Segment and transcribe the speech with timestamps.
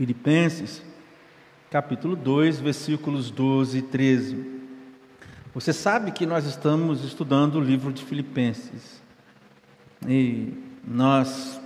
[0.00, 0.82] Filipenses,
[1.70, 4.46] capítulo 2, versículos 12 e 13.
[5.52, 9.02] Você sabe que nós estamos estudando o livro de Filipenses.
[10.08, 11.60] E nós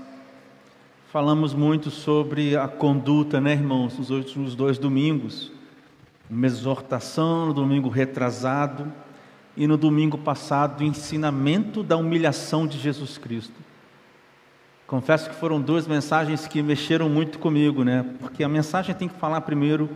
[1.13, 5.53] falamos muito sobre a conduta, né, irmãos, nos últimos dois domingos.
[6.29, 8.93] Uma exortação no domingo retrasado
[9.57, 13.55] e no domingo passado, o ensinamento da humilhação de Jesus Cristo.
[14.87, 18.05] Confesso que foram duas mensagens que mexeram muito comigo, né?
[18.21, 19.89] Porque a mensagem tem que falar primeiro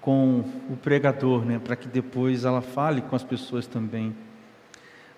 [0.00, 1.58] com o pregador, né?
[1.58, 4.14] Para que depois ela fale com as pessoas também.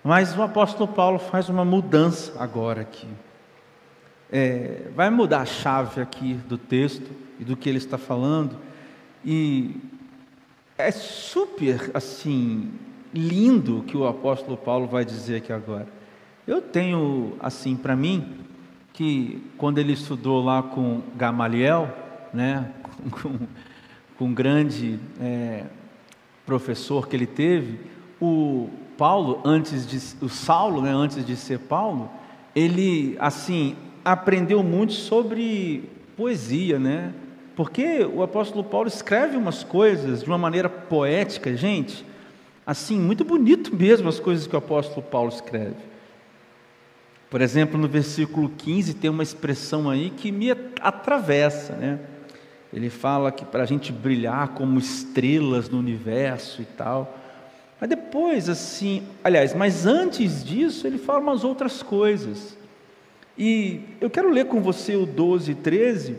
[0.03, 3.07] Mas o apóstolo Paulo faz uma mudança agora aqui.
[4.31, 8.57] É, vai mudar a chave aqui do texto e do que ele está falando.
[9.23, 9.75] E
[10.77, 12.71] é super assim
[13.13, 15.87] lindo que o apóstolo Paulo vai dizer aqui agora.
[16.47, 18.46] Eu tenho assim para mim
[18.97, 21.87] que quando ele estudou lá com Gamaliel,
[22.33, 22.71] né,
[23.21, 23.37] com,
[24.17, 25.65] com um grande é,
[26.47, 27.79] professor que ele teve,
[28.19, 28.67] o
[28.97, 32.09] Paulo, antes de o Saulo, né, antes de ser Paulo,
[32.55, 37.13] ele assim aprendeu muito sobre poesia, né?
[37.55, 42.03] Porque o apóstolo Paulo escreve umas coisas de uma maneira poética, gente,
[42.65, 45.75] assim, muito bonito mesmo as coisas que o apóstolo Paulo escreve.
[47.29, 51.99] Por exemplo, no versículo 15 tem uma expressão aí que me atravessa, né?
[52.71, 57.17] Ele fala que para a gente brilhar como estrelas no universo e tal.
[57.79, 62.57] Mas depois, assim, aliás, mas antes disso, ele fala umas outras coisas.
[63.37, 66.15] E eu quero ler com você o 12 e 13,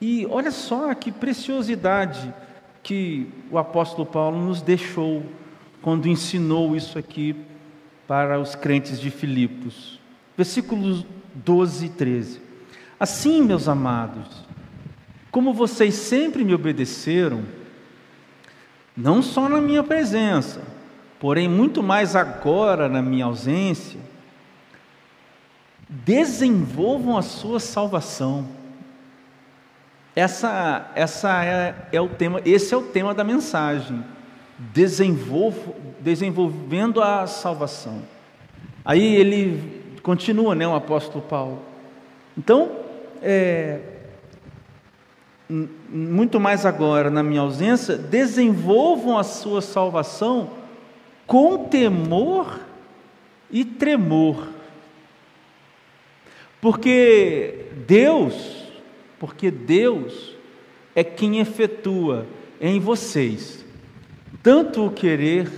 [0.00, 2.34] e olha só que preciosidade
[2.82, 5.22] que o apóstolo Paulo nos deixou
[5.80, 7.36] quando ensinou isso aqui
[8.06, 10.03] para os crentes de Filipos
[10.36, 11.04] versículos
[11.34, 12.40] 12 e 13.
[12.98, 14.44] Assim, meus amados,
[15.30, 17.42] como vocês sempre me obedeceram,
[18.96, 20.62] não só na minha presença,
[21.18, 23.98] porém muito mais agora na minha ausência,
[25.88, 28.46] desenvolvam a sua salvação.
[30.14, 34.04] Essa, essa é, é, o tema, esse é o tema da mensagem.
[34.56, 38.02] Desenvolvo, desenvolvendo a salvação.
[38.84, 41.58] Aí ele Continua, né, o apóstolo Paulo.
[42.38, 42.70] Então,
[43.20, 43.80] é,
[45.48, 50.50] muito mais agora, na minha ausência, desenvolvam a sua salvação
[51.26, 52.60] com temor
[53.50, 54.46] e tremor.
[56.60, 58.64] Porque Deus,
[59.18, 60.36] porque Deus
[60.94, 62.24] é quem efetua
[62.60, 63.64] em vocês
[64.44, 65.50] tanto o querer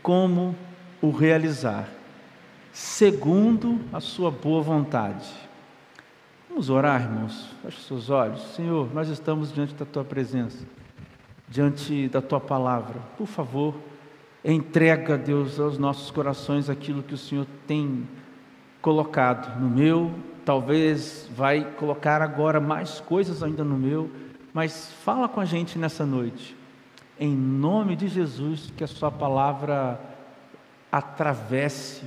[0.00, 0.54] como
[1.02, 1.99] o realizar
[2.72, 5.28] segundo a sua boa vontade.
[6.48, 7.48] Vamos orar, irmãos.
[7.62, 8.40] Feche seus olhos.
[8.54, 10.66] Senhor, nós estamos diante da tua presença,
[11.48, 13.00] diante da tua palavra.
[13.16, 13.74] Por favor,
[14.44, 18.08] entrega, Deus, aos nossos corações aquilo que o Senhor tem
[18.80, 20.12] colocado no meu,
[20.44, 24.10] talvez vai colocar agora mais coisas ainda no meu,
[24.52, 26.56] mas fala com a gente nessa noite.
[27.18, 30.00] Em nome de Jesus, que a sua palavra
[30.90, 32.04] atravesse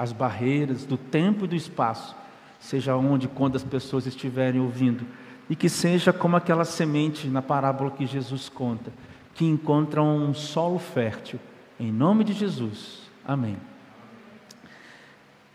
[0.00, 2.16] as barreiras do tempo e do espaço,
[2.58, 5.04] seja onde, quando as pessoas estiverem ouvindo,
[5.48, 8.90] e que seja como aquela semente na parábola que Jesus conta,
[9.34, 11.38] que encontra um solo fértil,
[11.78, 13.02] em nome de Jesus.
[13.22, 13.58] Amém.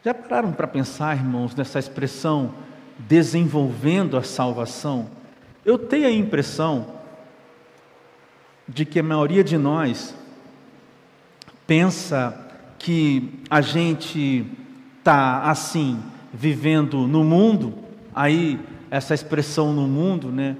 [0.03, 2.53] Já pararam para pensar, irmãos, nessa expressão
[2.99, 5.09] desenvolvendo a salvação?
[5.65, 6.99] Eu tenho a impressão
[8.69, 10.15] de que a maioria de nós
[11.65, 12.44] pensa
[12.85, 14.45] que a gente
[14.99, 15.97] está assim,
[16.31, 17.73] vivendo no mundo,
[18.13, 18.59] aí
[18.91, 20.55] essa expressão no mundo, né?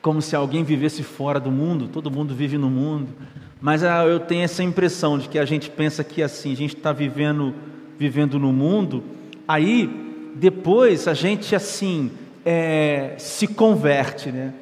[0.00, 3.08] Como se alguém vivesse fora do mundo, todo mundo vive no mundo.
[3.60, 6.76] Mas ah, eu tenho essa impressão de que a gente pensa que assim, a gente
[6.76, 7.52] está vivendo,
[7.98, 9.02] vivendo no mundo,
[9.48, 12.12] aí depois a gente assim
[12.46, 14.54] é, se converte, né?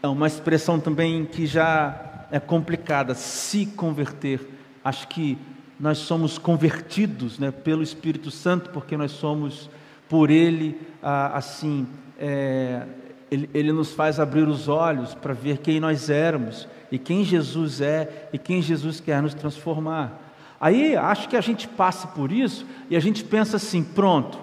[0.00, 4.40] É uma expressão também que já é complicada, se converter.
[4.84, 5.36] Acho que
[5.78, 9.70] nós somos convertidos né, pelo Espírito Santo, porque nós somos
[10.08, 11.86] por Ele, assim,
[12.18, 12.82] é,
[13.30, 17.80] ele, ele nos faz abrir os olhos para ver quem nós éramos, e quem Jesus
[17.80, 20.18] é, e quem Jesus quer nos transformar.
[20.60, 24.38] Aí acho que a gente passa por isso e a gente pensa assim: pronto,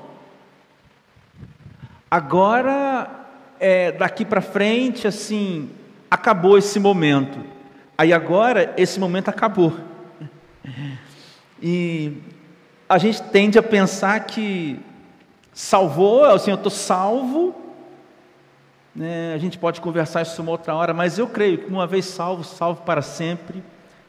[2.10, 3.10] agora,
[3.60, 5.70] é, daqui para frente, assim,
[6.10, 7.40] acabou esse momento.
[7.98, 9.74] Aí agora esse momento acabou.
[11.62, 12.18] E
[12.88, 14.80] a gente tende a pensar que
[15.54, 17.56] salvou, assim, eu estou salvo,
[18.96, 22.06] né, a gente pode conversar isso uma outra hora, mas eu creio que uma vez
[22.06, 23.64] salvo, salvo para sempre,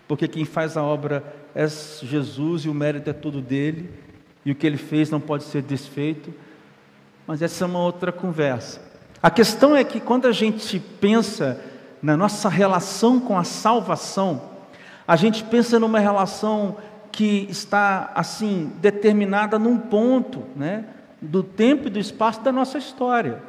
[0.07, 3.91] porque quem faz a obra é Jesus e o mérito é todo dele,
[4.45, 6.33] e o que ele fez não pode ser desfeito,
[7.27, 8.81] mas essa é uma outra conversa.
[9.23, 11.61] A questão é que quando a gente pensa
[12.01, 14.43] na nossa relação com a salvação,
[15.09, 16.77] a gente pensa numa relação
[17.13, 20.85] que está assim determinada num ponto, né,
[21.21, 23.43] do tempo e do espaço da nossa história.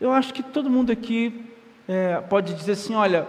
[0.00, 1.52] Eu acho que todo mundo aqui
[1.88, 3.26] é, pode dizer assim: olha,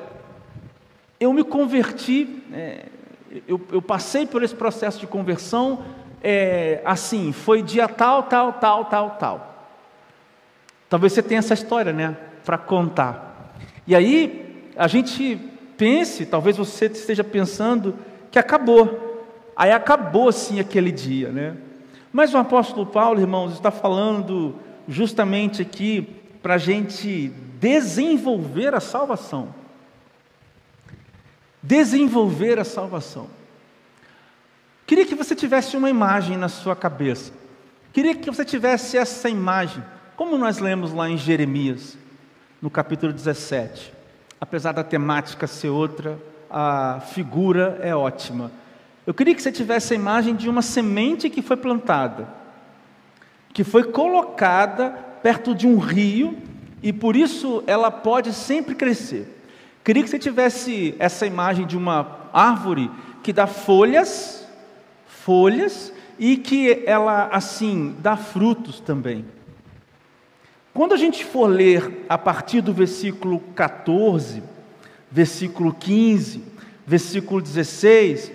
[1.20, 2.86] eu me converti, é,
[3.48, 5.84] eu, eu, passei por esse processo de conversão,
[6.24, 9.70] é, assim, foi dia tal, tal, tal, tal, tal.
[10.90, 13.54] Talvez você tenha essa história, né, para contar.
[13.86, 15.36] E aí a gente
[15.78, 17.96] pense, talvez você esteja pensando
[18.32, 19.26] que acabou.
[19.56, 21.58] Aí acabou sim aquele dia, né?
[22.12, 24.56] Mas o apóstolo Paulo, irmãos, está falando
[24.88, 29.54] justamente aqui para a gente desenvolver a salvação.
[31.62, 33.28] Desenvolver a salvação.
[34.88, 37.32] Queria que você tivesse uma imagem na sua cabeça.
[37.94, 39.84] Queria que você tivesse essa imagem,
[40.16, 41.98] como nós lemos lá em Jeremias,
[42.62, 43.94] no capítulo 17.
[44.42, 46.18] Apesar da temática ser outra,
[46.50, 48.52] a figura é ótima.
[49.06, 52.28] Eu queria que você tivesse a imagem de uma semente que foi plantada,
[53.54, 54.90] que foi colocada
[55.22, 56.38] perto de um rio
[56.82, 59.28] e por isso ela pode sempre crescer.
[59.84, 62.92] Queria que você tivesse essa imagem de uma árvore
[63.24, 64.48] que dá folhas,
[65.08, 69.26] folhas e que ela assim dá frutos também.
[70.74, 74.44] Quando a gente for ler a partir do versículo 14,
[75.12, 76.44] versículo 15,
[76.86, 78.32] versículo 16,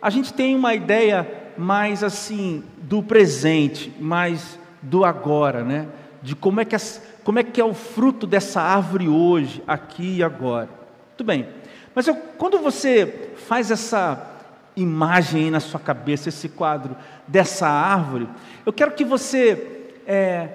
[0.00, 1.26] a gente tem uma ideia
[1.56, 5.88] mais assim do presente, mais do agora, né?
[6.22, 10.16] De como é que, as, como é, que é o fruto dessa árvore hoje, aqui
[10.16, 10.68] e agora.
[11.16, 11.48] Tudo bem.
[11.94, 14.36] Mas eu, quando você faz essa
[14.76, 16.96] imagem aí na sua cabeça, esse quadro
[17.26, 18.28] dessa árvore,
[18.64, 20.48] eu quero que você é,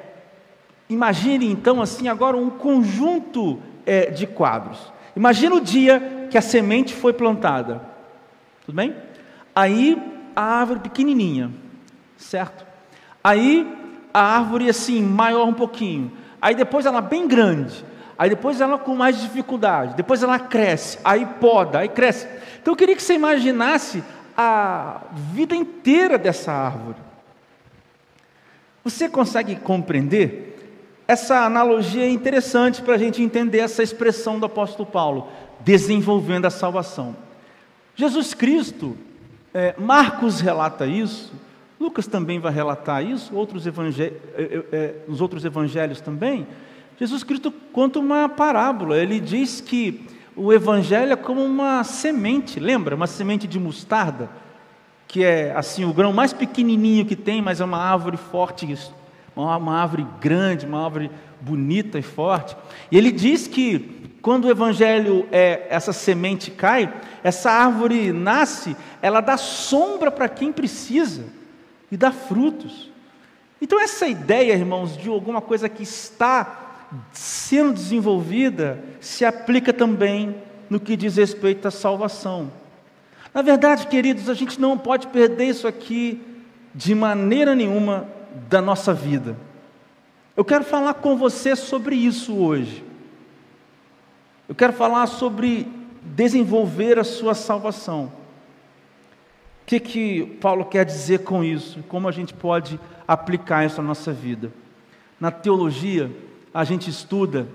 [0.89, 4.91] imagine então assim agora um conjunto é, de quadros.
[5.15, 7.81] Imagina o dia que a semente foi plantada.
[8.65, 8.95] Tudo bem?
[9.55, 10.01] Aí
[10.35, 11.51] a árvore pequenininha,
[12.17, 12.65] certo?
[13.23, 13.71] Aí
[14.13, 16.11] a árvore assim, maior um pouquinho.
[16.41, 17.85] Aí depois ela bem grande.
[18.17, 19.95] Aí depois ela com mais dificuldade.
[19.95, 22.27] Depois ela cresce, aí poda, aí cresce.
[22.61, 24.03] Então eu queria que você imaginasse
[24.35, 25.01] a
[25.33, 26.97] vida inteira dessa árvore.
[28.83, 30.52] Você consegue compreender?
[31.07, 35.27] Essa analogia é interessante para a gente entender essa expressão do apóstolo Paulo,
[35.59, 37.15] desenvolvendo a salvação.
[37.95, 38.97] Jesus Cristo,
[39.53, 41.33] é, Marcos relata isso,
[41.79, 46.47] Lucas também vai relatar isso, outros é, é, é, nos outros evangelhos também.
[46.97, 52.95] Jesus Cristo conta uma parábola, ele diz que o evangelho é como uma semente, lembra?
[52.95, 54.29] Uma semente de mostarda,
[55.07, 58.65] que é assim o grão mais pequenininho que tem, mas é uma árvore forte,
[59.35, 61.09] uma, árvore grande, uma árvore
[61.41, 62.55] bonita e forte.
[62.91, 66.93] E ele diz que quando o evangelho é essa semente cai,
[67.23, 71.25] essa árvore nasce, ela dá sombra para quem precisa
[71.91, 72.89] e dá frutos.
[73.61, 80.35] Então essa ideia, irmãos, de alguma coisa que está sendo desenvolvida se aplica também
[80.69, 82.51] no que diz respeito à salvação.
[83.33, 86.21] Na verdade, queridos, a gente não pode perder isso aqui
[86.73, 88.07] de maneira nenhuma
[88.49, 89.37] da nossa vida.
[90.35, 92.83] Eu quero falar com você sobre isso hoje.
[94.47, 95.67] Eu quero falar sobre
[96.01, 98.11] desenvolver a sua salvação.
[99.63, 101.83] O que, que Paulo quer dizer com isso?
[101.87, 104.51] Como a gente pode aplicar isso à nossa vida?
[105.19, 106.11] Na teologia,
[106.53, 107.47] a gente estuda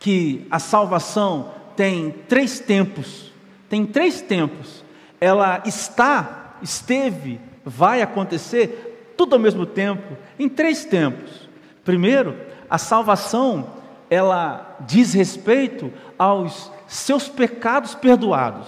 [0.00, 3.30] que a salvação tem três tempos.
[3.68, 4.84] Tem três tempos.
[5.20, 8.85] Ela está, esteve, vai acontecer,
[9.16, 11.48] tudo ao mesmo tempo, em três tempos.
[11.84, 12.36] Primeiro,
[12.68, 13.74] a salvação
[14.10, 18.66] ela diz respeito aos seus pecados perdoados.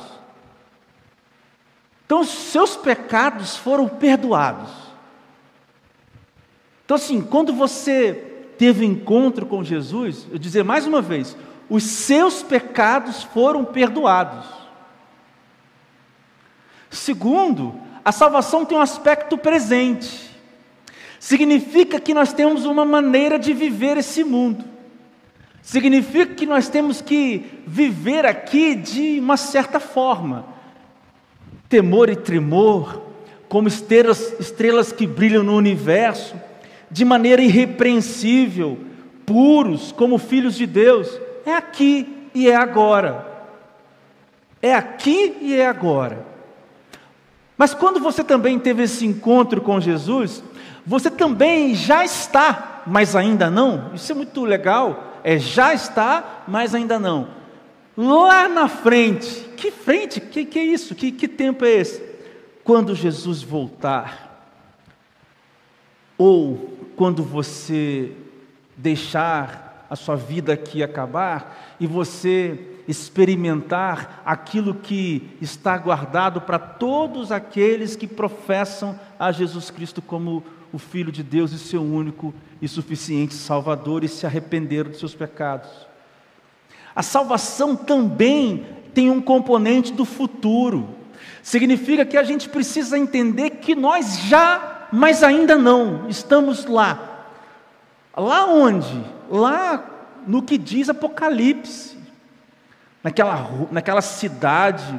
[2.04, 4.70] Então, seus pecados foram perdoados.
[6.84, 8.14] Então, assim, quando você
[8.56, 11.36] teve encontro com Jesus, eu dizer mais uma vez,
[11.68, 14.46] os seus pecados foram perdoados.
[16.90, 20.27] Segundo, a salvação tem um aspecto presente.
[21.28, 24.64] Significa que nós temos uma maneira de viver esse mundo.
[25.60, 30.46] Significa que nós temos que viver aqui de uma certa forma.
[31.68, 33.02] Temor e tremor,
[33.46, 36.34] como estrelas, estrelas que brilham no universo,
[36.90, 38.78] de maneira irrepreensível,
[39.26, 43.52] puros como filhos de Deus, é aqui e é agora.
[44.62, 46.26] É aqui e é agora.
[47.58, 50.42] Mas quando você também teve esse encontro com Jesus,
[50.88, 53.92] você também já está, mas ainda não.
[53.92, 55.20] Isso é muito legal.
[55.22, 57.28] É já está, mas ainda não.
[57.94, 60.18] Lá na frente, que frente?
[60.18, 60.94] Que, que é isso?
[60.94, 62.02] Que, que tempo é esse?
[62.64, 64.48] Quando Jesus voltar,
[66.16, 68.12] ou quando você
[68.74, 77.30] deixar a sua vida aqui acabar e você experimentar aquilo que está guardado para todos
[77.30, 82.68] aqueles que professam a Jesus Cristo como o Filho de Deus e seu único e
[82.68, 85.70] suficiente Salvador e se arrependeram dos seus pecados.
[86.94, 90.88] A salvação também tem um componente do futuro.
[91.42, 97.26] Significa que a gente precisa entender que nós já mas ainda não, estamos lá.
[98.16, 99.04] Lá onde?
[99.30, 99.84] Lá
[100.26, 101.96] no que diz Apocalipse,
[103.02, 104.98] naquela, naquela cidade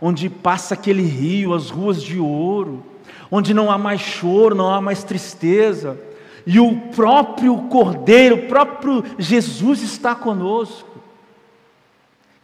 [0.00, 2.84] onde passa aquele rio, as ruas de ouro,
[3.30, 5.98] onde não há mais choro, não há mais tristeza,
[6.46, 10.88] e o próprio Cordeiro, o próprio Jesus está conosco.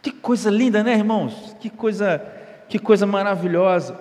[0.01, 1.55] Que coisa linda, né, irmãos?
[1.59, 2.21] Que coisa,
[2.67, 3.99] que coisa maravilhosa.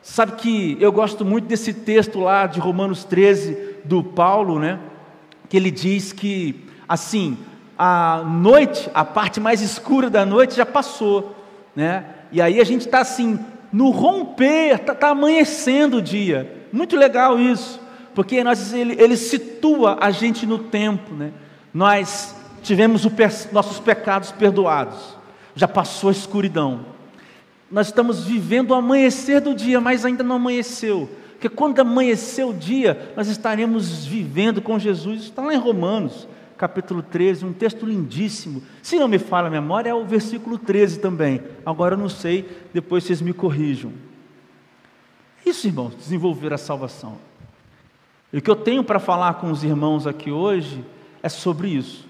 [0.00, 4.78] Sabe que eu gosto muito desse texto lá de Romanos 13 do Paulo, né?
[5.48, 7.38] Que ele diz que assim,
[7.76, 11.34] a noite, a parte mais escura da noite já passou,
[11.74, 12.04] né?
[12.30, 13.38] E aí a gente está assim,
[13.72, 16.66] no romper, está tá amanhecendo o dia.
[16.72, 17.80] Muito legal isso,
[18.14, 21.32] porque nós, ele, ele situa a gente no tempo, né?
[21.72, 23.12] Nós tivemos o,
[23.50, 25.16] nossos pecados perdoados,
[25.54, 26.92] já passou a escuridão
[27.72, 31.08] nós estamos vivendo o amanhecer do dia, mas ainda não amanheceu.
[31.32, 35.20] Porque quando amanhecer o dia, nós estaremos vivendo com Jesus.
[35.20, 36.28] Isso está lá em Romanos,
[36.62, 38.62] capítulo 13, um texto lindíssimo.
[38.80, 41.42] Se não me falha a memória, é o versículo 13 também.
[41.66, 43.92] Agora eu não sei, depois vocês me corrijam.
[45.44, 47.18] Isso, irmãos, desenvolver a salvação.
[48.32, 50.84] E o que eu tenho para falar com os irmãos aqui hoje
[51.20, 52.06] é sobre isso.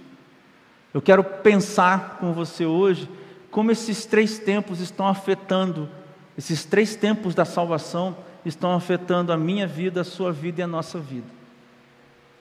[0.92, 3.08] Eu quero pensar com você hoje
[3.50, 5.88] como esses três tempos estão afetando,
[6.36, 10.66] esses três tempos da salvação estão afetando a minha vida, a sua vida e a
[10.66, 11.41] nossa vida.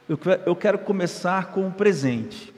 [0.09, 2.53] Eu quero começar com o presente.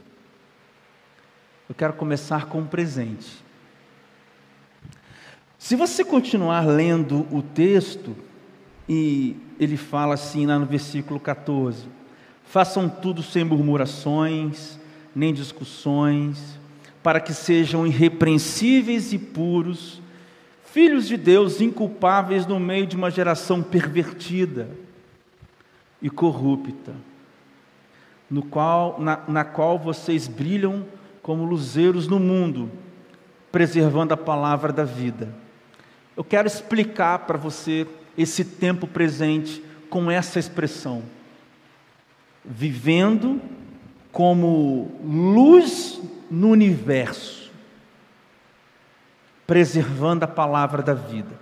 [1.70, 3.44] Eu quero começar com o presente.
[5.58, 8.16] Se você continuar lendo o texto,
[8.88, 11.88] e ele fala assim lá no versículo 14:
[12.46, 14.78] Façam tudo sem murmurações,
[15.16, 16.60] nem discussões,
[17.02, 20.02] para que sejam irrepreensíveis e puros,
[20.66, 24.70] filhos de Deus inculpáveis no meio de uma geração pervertida
[26.02, 26.94] e corrupta,
[28.34, 30.88] no qual, na, na qual vocês brilham
[31.22, 32.72] como luzeiros no mundo,
[33.52, 35.32] preservando a palavra da vida.
[36.18, 37.88] Eu quero explicar para você
[38.18, 41.04] esse tempo presente com essa expressão:
[42.44, 43.40] vivendo
[44.12, 47.52] como luz no universo,
[49.46, 51.40] preservando a palavra da vida.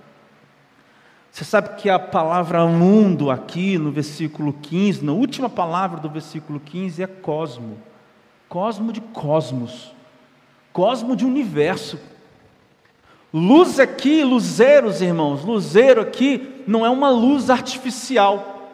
[1.31, 6.59] Você sabe que a palavra mundo aqui no versículo 15, na última palavra do versículo
[6.59, 7.77] 15 é cosmo.
[8.49, 9.95] Cosmo de cosmos.
[10.73, 11.97] Cosmo de universo.
[13.33, 15.45] Luz aqui, luzeiros, irmãos.
[15.45, 18.69] Luzeiro aqui não é uma luz artificial.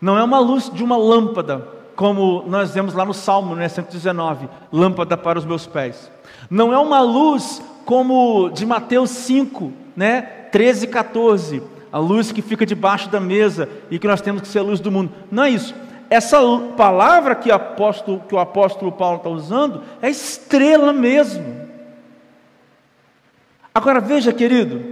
[0.00, 4.48] Não é uma luz de uma lâmpada como nós vemos lá no Salmo né, 119,
[4.70, 6.10] lâmpada para os meus pés.
[6.50, 11.62] Não é uma luz como de Mateus 5, né, 13 e 14,
[11.96, 14.80] a luz que fica debaixo da mesa e que nós temos que ser a luz
[14.80, 15.10] do mundo.
[15.30, 15.74] Não é isso.
[16.10, 16.38] Essa
[16.76, 21.66] palavra que, apóstolo, que o apóstolo Paulo está usando é estrela mesmo.
[23.74, 24.84] Agora veja, querido,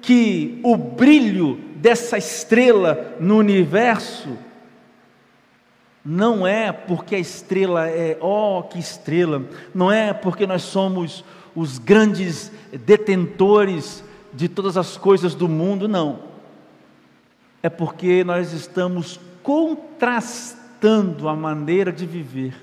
[0.00, 4.30] que o brilho dessa estrela no universo
[6.02, 9.42] não é porque a estrela é, oh, que estrela,
[9.74, 11.22] não é porque nós somos
[11.54, 16.25] os grandes detentores de todas as coisas do mundo, não.
[17.66, 22.54] É porque nós estamos contrastando a maneira de viver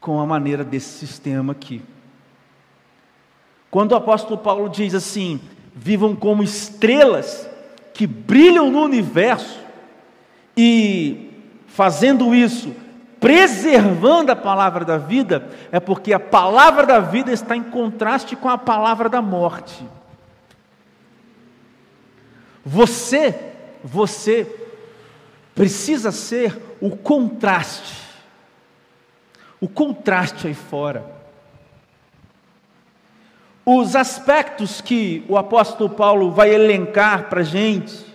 [0.00, 1.80] com a maneira desse sistema aqui.
[3.70, 5.40] Quando o apóstolo Paulo diz assim:
[5.72, 7.48] vivam como estrelas
[7.94, 9.60] que brilham no universo
[10.56, 11.30] e
[11.68, 12.74] fazendo isso,
[13.20, 18.48] preservando a palavra da vida, é porque a palavra da vida está em contraste com
[18.48, 19.86] a palavra da morte.
[22.64, 24.46] Você, você
[25.54, 28.04] precisa ser o contraste.
[29.58, 31.16] o contraste aí fora.
[33.64, 38.06] Os aspectos que o apóstolo Paulo vai elencar para a gente,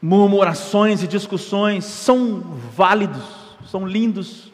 [0.00, 2.40] murmurações e discussões, são
[2.74, 3.24] válidos,
[3.68, 4.52] são lindos.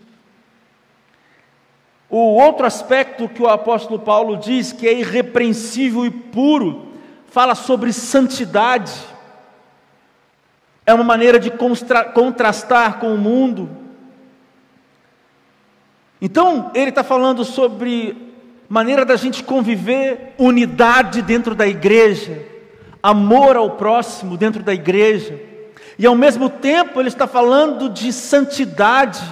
[2.09, 6.94] O outro aspecto que o apóstolo Paulo diz que é irrepreensível e puro,
[7.35, 8.93] fala sobre santidade.
[10.87, 11.51] É uma maneira de
[12.15, 13.69] contrastar com o mundo.
[16.23, 18.33] Então, ele está falando sobre
[18.69, 22.41] maneira da gente conviver, unidade dentro da igreja,
[23.03, 25.37] amor ao próximo dentro da igreja,
[25.99, 29.25] e ao mesmo tempo ele está falando de santidade.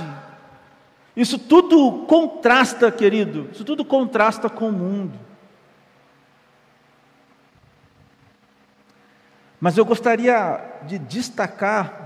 [1.17, 5.32] Isso tudo contrasta, querido, isso tudo contrasta com o mundo.
[9.63, 12.03] Mas eu gostaria de destacar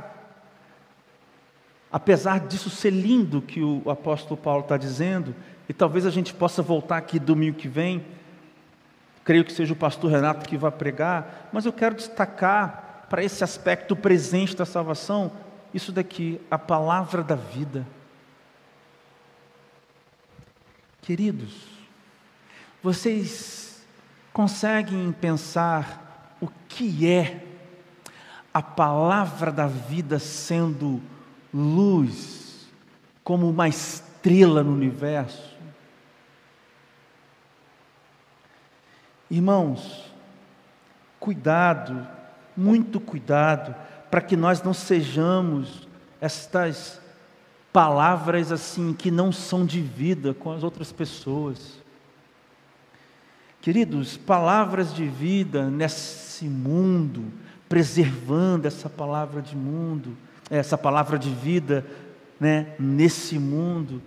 [1.96, 5.34] Apesar disso ser lindo que o apóstolo Paulo está dizendo,
[5.68, 8.04] e talvez a gente possa voltar aqui domingo que vem,
[9.24, 13.42] creio que seja o pastor Renato que vai pregar, mas eu quero destacar para esse
[13.42, 15.32] aspecto presente da salvação,
[15.72, 17.86] isso daqui, a palavra da vida.
[21.00, 21.54] Queridos,
[22.82, 23.86] vocês
[24.32, 27.45] conseguem pensar o que é
[28.56, 31.02] a palavra da vida sendo
[31.52, 32.66] luz,
[33.22, 35.54] como uma estrela no universo.
[39.30, 40.10] Irmãos,
[41.20, 42.08] cuidado,
[42.56, 43.74] muito cuidado,
[44.10, 45.86] para que nós não sejamos
[46.18, 46.98] estas
[47.70, 51.78] palavras assim que não são de vida com as outras pessoas.
[53.60, 57.30] Queridos, palavras de vida nesse mundo,
[57.68, 60.16] preservando essa palavra de mundo,
[60.50, 61.84] essa palavra de vida
[62.38, 64.02] né, nesse mundo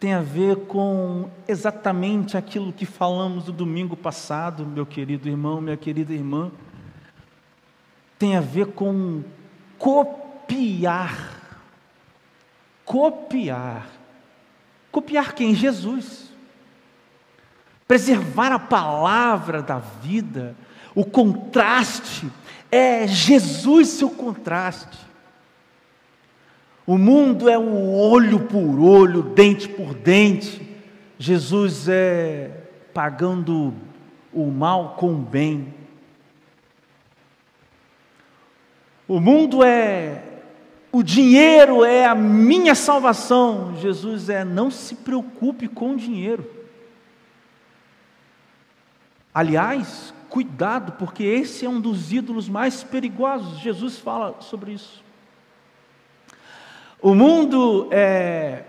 [0.00, 5.76] tem a ver com exatamente aquilo que falamos no domingo passado, meu querido irmão, minha
[5.76, 6.50] querida irmã.
[8.18, 9.22] Tem a ver com
[9.78, 11.38] copiar.
[12.82, 13.86] Copiar.
[14.90, 15.54] Copiar quem?
[15.54, 16.32] Jesus.
[17.86, 20.56] Preservar a palavra da vida.
[20.94, 22.26] O contraste
[22.70, 24.98] é Jesus seu contraste.
[26.86, 30.60] O mundo é um olho por olho, dente por dente.
[31.18, 32.50] Jesus é
[32.92, 33.74] pagando
[34.32, 35.74] o mal com o bem.
[39.06, 40.22] O mundo é
[40.92, 43.76] o dinheiro é a minha salvação.
[43.76, 46.48] Jesus é não se preocupe com o dinheiro.
[49.32, 53.58] Aliás, cuidado, porque esse é um dos ídolos mais perigosos.
[53.58, 55.02] Jesus fala sobre isso.
[57.02, 58.64] O mundo é.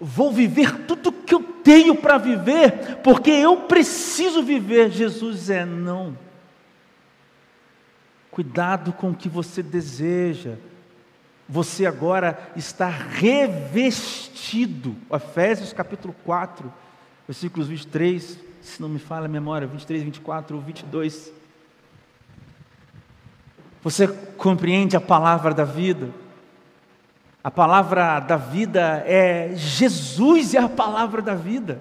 [0.00, 4.90] Vou viver tudo que eu tenho para viver, porque eu preciso viver.
[4.90, 6.16] Jesus é não.
[8.30, 10.54] Cuidado com o que você deseja.
[11.48, 14.94] Você agora está revestido.
[15.12, 16.72] Efésios capítulo 4,
[17.26, 21.32] versículos 23, se não me falha a memória, 23, 24 ou 22.
[23.82, 26.08] Você compreende a palavra da vida?
[27.42, 31.80] A palavra da vida é Jesus é a palavra da vida.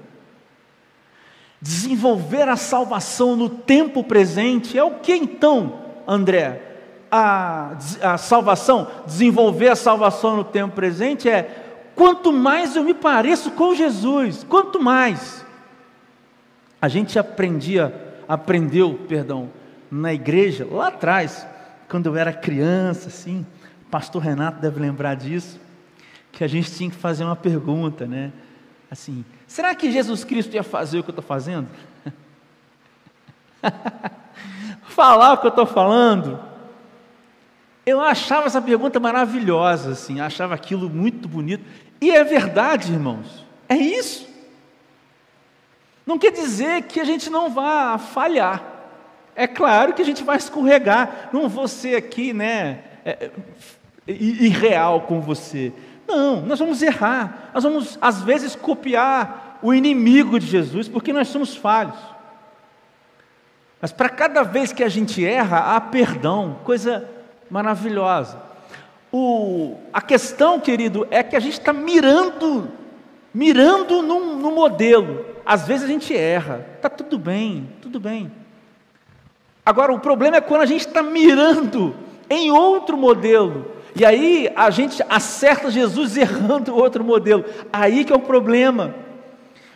[1.59, 6.61] Desenvolver a salvação no tempo presente é o que então, André?
[7.09, 13.51] A, a salvação, desenvolver a salvação no tempo presente é quanto mais eu me pareço
[13.51, 15.43] com Jesus, quanto mais.
[16.81, 17.93] A gente aprendia,
[18.27, 19.49] aprendeu, perdão,
[19.89, 21.47] na igreja, lá atrás,
[21.89, 23.45] quando eu era criança, assim,
[23.89, 25.59] pastor Renato deve lembrar disso,
[26.31, 28.31] que a gente tinha que fazer uma pergunta, né?
[28.91, 31.67] Assim, será que Jesus Cristo ia fazer o que eu estou fazendo?
[34.83, 36.39] Falar o que eu estou falando?
[37.85, 41.63] Eu achava essa pergunta maravilhosa, assim, achava aquilo muito bonito.
[41.99, 44.27] E é verdade, irmãos, é isso.
[46.07, 48.63] Não quer dizer que a gente não vá falhar.
[49.35, 51.29] É claro que a gente vai escorregar.
[51.33, 53.29] Não vou ser aqui, né, é,
[54.07, 55.73] irreal com você.
[56.07, 57.51] Não, nós vamos errar.
[57.53, 61.99] Nós vamos, às vezes, copiar o inimigo de Jesus, porque nós somos falhos.
[63.81, 67.07] Mas para cada vez que a gente erra, há perdão, coisa
[67.49, 68.41] maravilhosa.
[69.11, 72.71] O, a questão, querido, é que a gente está mirando,
[73.33, 75.26] mirando num, num modelo.
[75.47, 78.29] Às vezes a gente erra, está tudo bem, tudo bem.
[79.65, 81.95] Agora, o problema é quando a gente está mirando
[82.29, 87.45] em outro modelo E aí a gente acerta Jesus errando outro modelo.
[87.71, 88.93] Aí que é o problema.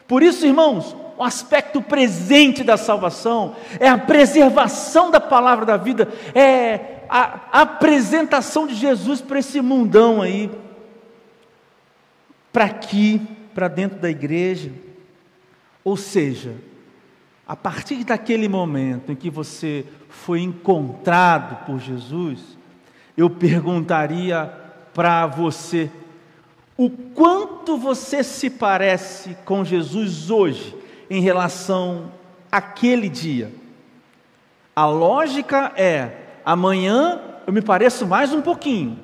[0.10, 6.10] Por isso, irmãos, o aspecto presente da salvação é a preservação da palavra da vida,
[6.36, 10.52] é a apresentação de Jesus para esse mundão aí,
[12.52, 13.22] para aqui,
[13.56, 14.70] para dentro da igreja.
[15.84, 16.56] Ou seja,
[17.48, 22.40] a partir daquele momento em que você foi encontrado por Jesus,
[23.18, 24.46] eu perguntaria
[24.94, 25.90] para você:
[26.78, 30.76] o quanto você se parece com Jesus hoje
[31.10, 32.12] em relação
[32.52, 33.52] àquele dia?
[34.76, 39.00] A lógica é: amanhã eu me pareço mais um pouquinho,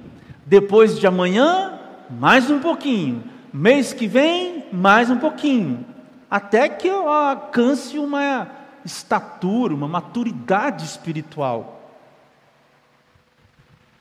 [0.46, 5.97] depois de amanhã, mais um pouquinho, mês que vem, mais um pouquinho
[6.30, 8.52] até que eu alcance uma
[8.84, 11.92] estatura, uma maturidade espiritual,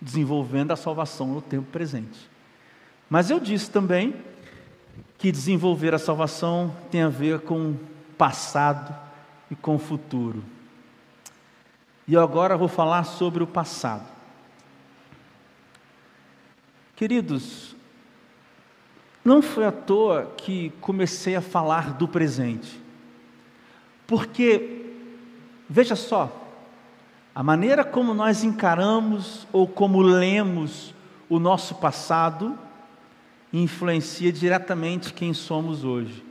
[0.01, 2.19] desenvolvendo a salvação no tempo presente.
[3.09, 4.15] Mas eu disse também
[5.19, 7.77] que desenvolver a salvação tem a ver com
[8.19, 8.95] passado
[9.51, 10.45] e com futuro.
[12.09, 14.07] E agora vou falar sobre o passado.
[16.95, 17.76] Queridos,
[19.27, 22.81] não foi à toa que comecei a falar do presente.
[24.07, 24.87] Porque,
[25.69, 26.49] veja só,
[27.35, 30.95] a maneira como nós encaramos ou como lemos
[31.29, 32.57] o nosso passado
[33.53, 36.25] influencia diretamente quem somos hoje.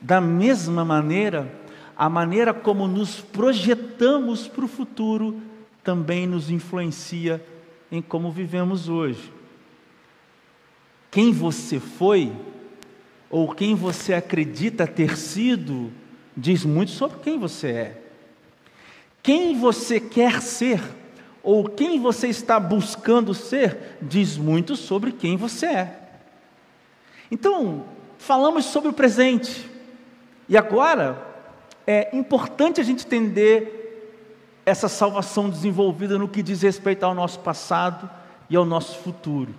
[0.00, 1.52] Da mesma maneira,
[1.94, 5.38] a maneira como nos projetamos para o futuro
[5.84, 7.44] também nos influencia
[7.92, 9.37] em como vivemos hoje.
[11.10, 12.32] Quem você foi,
[13.30, 15.92] ou quem você acredita ter sido,
[16.36, 18.02] diz muito sobre quem você é.
[19.22, 20.80] Quem você quer ser,
[21.42, 26.00] ou quem você está buscando ser, diz muito sobre quem você é.
[27.30, 27.84] Então,
[28.18, 29.68] falamos sobre o presente,
[30.48, 31.26] e agora
[31.86, 33.76] é importante a gente entender
[34.64, 38.08] essa salvação desenvolvida no que diz respeito ao nosso passado
[38.50, 39.54] e ao nosso futuro.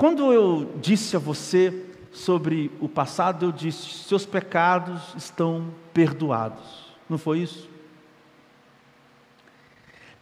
[0.00, 6.96] Quando eu disse a você sobre o passado, eu disse: seus pecados estão perdoados.
[7.06, 7.68] Não foi isso?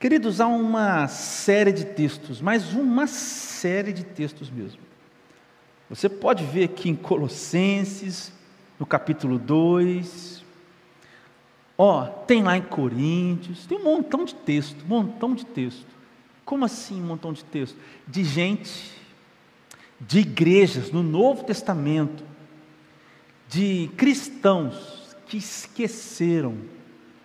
[0.01, 4.81] Queridos, há uma série de textos, mas uma série de textos mesmo.
[5.88, 8.33] Você pode ver aqui em Colossenses,
[8.81, 10.43] no capítulo 2,
[11.79, 15.87] ó, tem lá em Coríntios, tem um montão de texto, montão de texto.
[16.45, 17.77] Como assim um montão de texto?
[18.09, 18.98] De gente
[20.01, 22.25] de igrejas no Novo Testamento,
[23.49, 26.57] de cristãos que esqueceram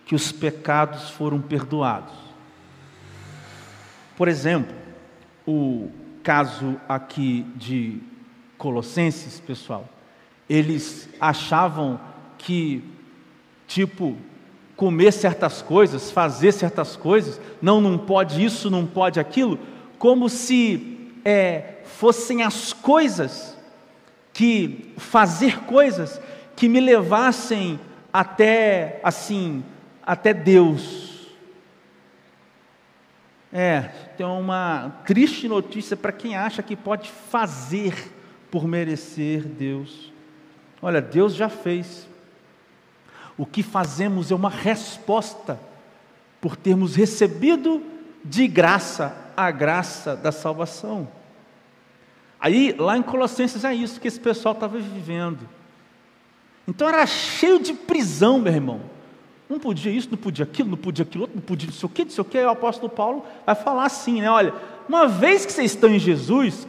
[0.06, 2.14] que os pecados foram perdoados.
[4.16, 4.74] Por exemplo,
[5.46, 5.90] o
[6.22, 8.00] caso aqui de
[8.56, 9.88] Colossenses, pessoal,
[10.48, 12.00] eles achavam
[12.38, 12.84] que,
[13.66, 14.16] tipo,
[14.76, 19.58] comer certas coisas, fazer certas coisas, não, não pode isso, não pode aquilo,
[19.98, 23.56] como se é, fossem as coisas
[24.32, 26.20] que fazer coisas
[26.56, 27.78] que me levassem
[28.12, 29.64] até assim,
[30.02, 31.28] até Deus.
[33.52, 33.82] É,
[34.16, 38.12] tem uma triste notícia para quem acha que pode fazer
[38.50, 40.12] por merecer Deus.
[40.82, 42.08] Olha, Deus já fez.
[43.36, 45.58] O que fazemos é uma resposta
[46.40, 47.82] por termos recebido
[48.24, 51.08] de graça a graça da salvação.
[52.44, 55.48] Aí, lá em Colossenses, é isso que esse pessoal estava vivendo.
[56.68, 58.82] Então era cheio de prisão, meu irmão.
[59.48, 61.88] Não podia isso, não podia aquilo, não podia aquilo outro, não podia não sei o
[61.88, 62.36] que, não sei o que.
[62.36, 64.30] Aí o apóstolo Paulo vai falar assim, né?
[64.30, 64.52] Olha,
[64.86, 66.68] uma vez que vocês estão em Jesus,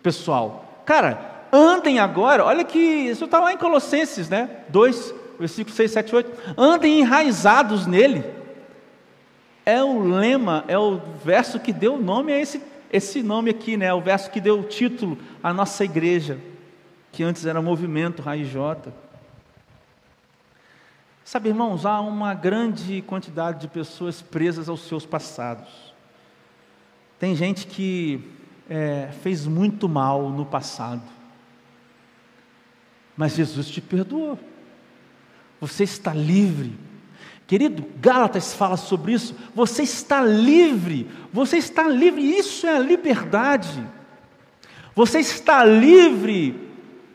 [0.00, 4.48] pessoal, cara, andem agora, olha que, isso está lá em Colossenses, né?
[4.68, 6.54] 2, versículo 6, 7, 8.
[6.56, 8.22] Andem enraizados nele.
[9.64, 12.62] É o lema, é o verso que deu nome a esse
[12.96, 16.40] esse nome aqui, né, o verso que deu o título à nossa igreja,
[17.12, 18.92] que antes era Movimento Raiz J.
[21.24, 25.94] Sabe, irmãos, há uma grande quantidade de pessoas presas aos seus passados.
[27.18, 28.26] Tem gente que
[28.68, 31.02] é, fez muito mal no passado,
[33.16, 34.38] mas Jesus te perdoou.
[35.60, 36.78] Você está livre
[37.46, 39.34] Querido, Gálatas fala sobre isso.
[39.54, 43.86] Você está livre, você está livre, isso é a liberdade.
[44.94, 46.68] Você está livre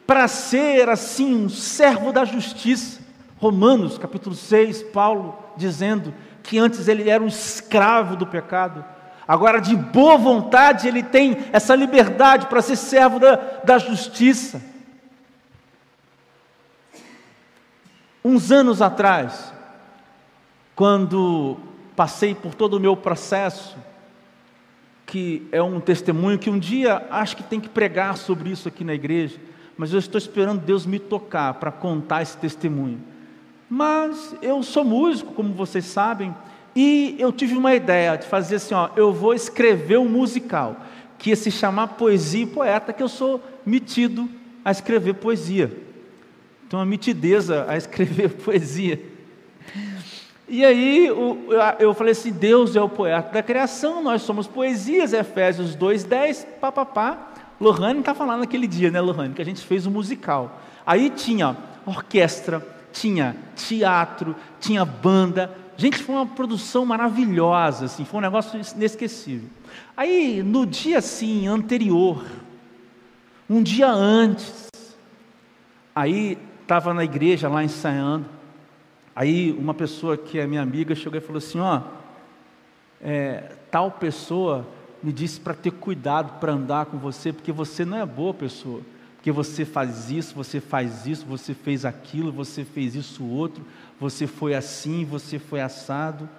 [0.08, 3.02] para ser assim um servo da justiça.
[3.38, 6.14] Romanos capítulo 6, Paulo dizendo
[6.44, 8.86] que antes ele era um escravo do pecado,
[9.32, 14.62] Agora, de boa vontade, ele tem essa liberdade para ser servo da, da justiça.
[18.26, 19.54] Uns anos atrás,
[20.82, 21.58] quando
[21.96, 23.78] passei por todo o meu processo,
[25.06, 28.84] que é um testemunho que um dia acho que tem que pregar sobre isso aqui
[28.84, 29.38] na igreja,
[29.78, 33.00] mas eu estou esperando Deus me tocar para contar esse testemunho.
[33.70, 36.36] Mas eu sou músico, como vocês sabem,
[36.76, 40.78] e eu tive uma ideia de fazer assim, ó, eu vou escrever um musical
[41.20, 44.28] que ia se chamar Poesia e Poeta, que eu sou metido
[44.66, 45.72] a escrever poesia.
[46.66, 49.12] Então, uma mitideza a escrever poesia.
[50.52, 51.08] E aí
[51.80, 57.30] eu falei assim: Deus é o poeta da criação, nós somos poesias, Efésios 2,10, papapá.
[57.58, 60.60] Lohane está falando naquele dia, né, Lohane, que a gente fez o um musical.
[60.86, 62.62] Aí tinha orquestra,
[62.92, 69.50] tinha teatro, tinha banda, Gente, foi uma produção maravilhosa, assim, foi um negócio inesquecível.
[69.98, 72.24] Aí, no dia assim, anterior,
[73.50, 74.68] um dia antes,
[75.96, 78.28] aí estava na igreja lá ensaiando,
[79.16, 81.82] aí uma pessoa que é minha amiga chegou e falou assim, ó,
[83.02, 84.68] é, tal pessoa
[85.02, 88.82] me disse para ter cuidado para andar com você, porque você não é boa pessoa,
[89.16, 93.64] porque você faz isso, você faz isso, você fez aquilo, você fez isso outro,
[94.00, 96.30] você foi assim, você foi assado.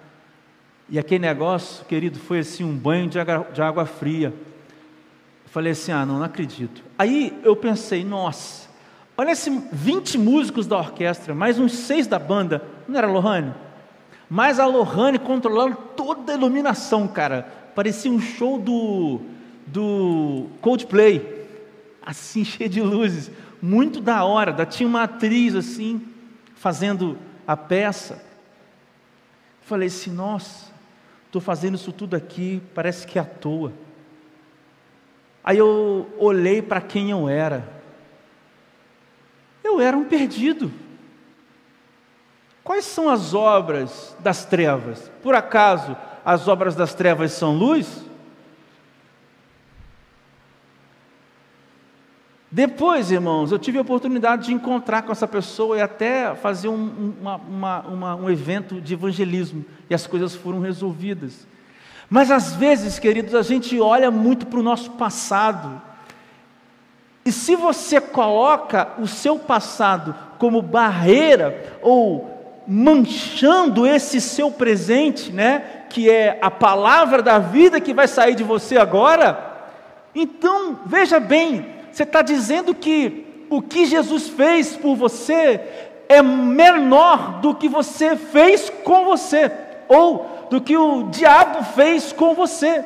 [0.89, 4.27] E aquele negócio, querido, foi assim um banho de água, de água fria.
[4.27, 6.83] Eu falei assim: ah, não, não acredito.
[6.97, 8.69] Aí eu pensei: nossa,
[9.17, 13.53] olha esses 20 músicos da orquestra, mais uns seis da banda, não era Lohane?
[14.29, 17.43] Mais a Lohane controlando toda a iluminação, cara.
[17.75, 19.21] Parecia um show do,
[19.67, 21.47] do Coldplay,
[22.01, 23.29] assim, cheio de luzes,
[23.61, 24.65] muito da hora.
[24.65, 26.01] Tinha uma atriz assim,
[26.55, 28.23] fazendo a peça.
[29.61, 30.71] Falei assim: nossa,
[31.25, 33.73] estou fazendo isso tudo aqui, parece que é à toa.
[35.43, 37.72] Aí eu olhei para quem eu era.
[39.73, 40.71] Eu era um perdido.
[42.63, 45.11] Quais são as obras das trevas?
[45.21, 48.03] Por acaso as obras das trevas são luz?
[52.49, 57.15] Depois, irmãos, eu tive a oportunidade de encontrar com essa pessoa e até fazer um,
[57.19, 61.47] uma, uma, uma, um evento de evangelismo, e as coisas foram resolvidas.
[62.07, 65.81] Mas às vezes, queridos, a gente olha muito para o nosso passado,
[67.25, 72.29] e se você coloca o seu passado como barreira, ou
[72.67, 78.43] manchando esse seu presente, né, que é a palavra da vida que vai sair de
[78.43, 79.51] você agora,
[80.13, 85.61] então, veja bem, você está dizendo que o que Jesus fez por você
[86.09, 89.51] é menor do que você fez com você,
[89.87, 92.83] ou do que o diabo fez com você.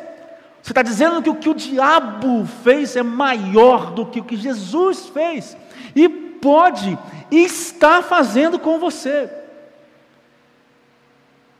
[0.68, 4.36] Você está dizendo que o que o diabo fez é maior do que o que
[4.36, 5.56] Jesus fez,
[5.96, 7.00] e pode
[7.32, 9.32] e está fazendo com você.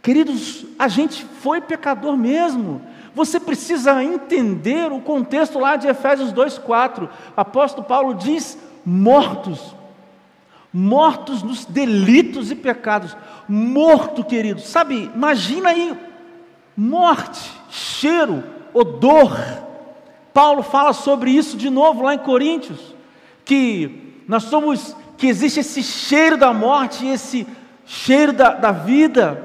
[0.02, 2.82] Queridos, a gente foi pecador mesmo,
[3.16, 7.06] você precisa entender o contexto lá de Efésios 2,4.
[7.06, 9.74] O apóstolo Paulo diz: mortos,
[10.74, 13.16] mortos nos delitos e pecados.
[13.48, 15.98] Morto, querido, sabe, imagina aí,
[16.76, 19.38] morte, cheiro, odor.
[20.34, 22.96] Paulo fala sobre isso de novo lá em Coríntios,
[23.44, 27.48] que nós somos, que existe esse cheiro da morte, esse
[27.86, 29.44] cheiro da, da vida.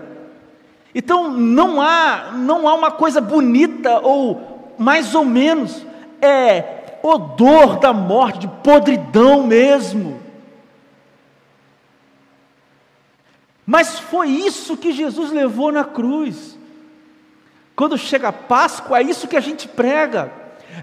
[0.94, 5.86] Então não há, não há uma coisa bonita ou mais ou menos,
[6.20, 10.20] é odor da morte, de podridão mesmo.
[13.64, 16.51] Mas foi isso que Jesus levou na cruz.
[17.82, 20.32] Quando chega a Páscoa, é isso que a gente prega.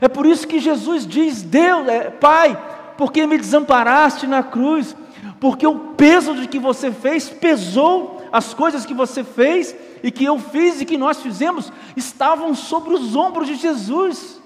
[0.02, 2.62] É por isso que Jesus diz: Deus, é, Pai,
[2.98, 4.94] porque me desamparaste na cruz?
[5.40, 10.26] Porque o peso de que você fez pesou as coisas que você fez e que
[10.26, 14.38] eu fiz e que nós fizemos estavam sobre os ombros de Jesus.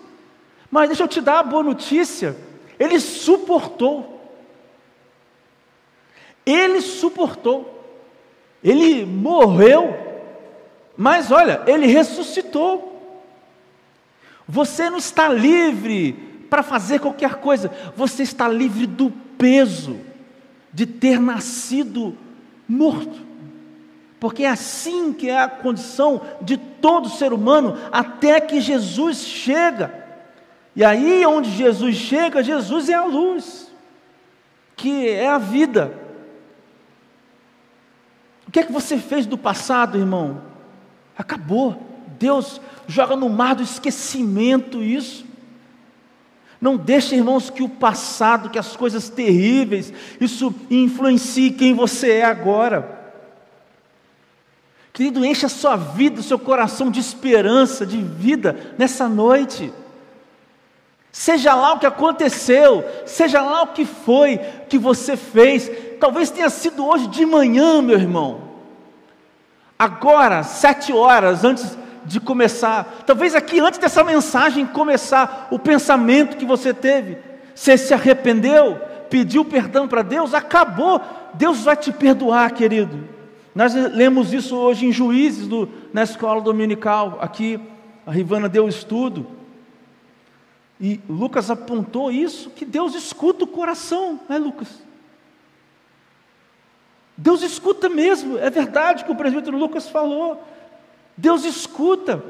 [0.70, 2.38] Mas deixa eu te dar a boa notícia:
[2.80, 4.30] ele suportou.
[6.46, 7.84] Ele suportou.
[8.64, 10.13] Ele morreu.
[10.96, 12.92] Mas olha, ele ressuscitou.
[14.48, 16.14] Você não está livre
[16.50, 20.00] para fazer qualquer coisa, você está livre do peso
[20.72, 22.16] de ter nascido
[22.68, 23.34] morto
[24.24, 29.94] porque é assim que é a condição de todo ser humano até que Jesus chega.
[30.74, 33.70] E aí, onde Jesus chega, Jesus é a luz,
[34.78, 35.94] que é a vida.
[38.48, 40.42] O que é que você fez do passado, irmão?
[41.18, 41.82] Acabou.
[42.20, 45.26] Deus joga no mar do esquecimento isso.
[46.60, 52.24] Não deixe, irmãos, que o passado, que as coisas terríveis, isso influencie quem você é
[52.24, 53.02] agora.
[54.94, 59.74] Querido, enche a sua vida, o seu coração de esperança, de vida nessa noite.
[61.12, 64.38] Seja lá o que aconteceu, seja lá o que foi
[64.70, 68.43] que você fez, talvez tenha sido hoje de manhã, meu irmão.
[69.84, 76.46] Agora, sete horas antes de começar, talvez aqui antes dessa mensagem começar, o pensamento que
[76.46, 77.18] você teve,
[77.54, 81.02] você se arrependeu, pediu perdão para Deus, acabou,
[81.34, 82.98] Deus vai te perdoar, querido.
[83.54, 87.18] Nós lemos isso hoje em Juízes, do, na escola dominical.
[87.20, 87.60] Aqui
[88.08, 89.28] a Rivana deu estudo.
[90.80, 94.82] E Lucas apontou isso, que Deus escuta o coração, né, Lucas?
[97.16, 100.44] Deus escuta mesmo, é verdade que o presbítero Lucas falou.
[101.16, 102.24] Deus escuta.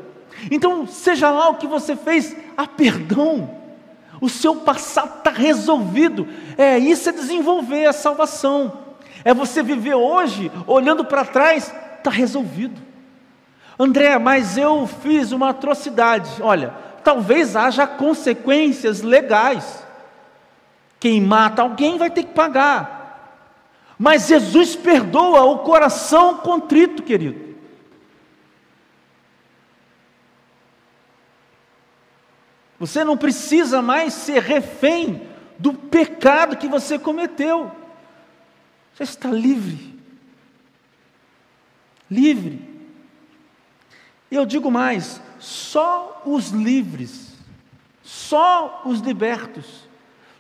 [0.52, 3.50] Então, seja lá o que você fez, há perdão.
[4.20, 6.28] O seu passado está resolvido.
[6.58, 8.80] É isso é desenvolver a salvação.
[9.24, 12.82] É você viver hoje, olhando para trás, está resolvido.
[13.80, 16.30] André, mas eu fiz uma atrocidade.
[16.42, 19.86] Olha, talvez haja consequências legais.
[21.00, 23.03] Quem mata alguém vai ter que pagar.
[23.98, 27.54] Mas Jesus perdoa o coração contrito, querido.
[32.80, 35.26] Você não precisa mais ser refém
[35.58, 37.72] do pecado que você cometeu.
[38.94, 39.98] Você está livre.
[42.10, 42.74] Livre.
[44.30, 47.38] E eu digo mais: só os livres,
[48.02, 49.88] só os libertos,